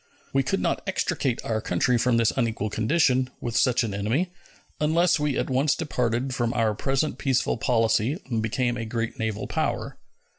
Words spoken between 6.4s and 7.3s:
our present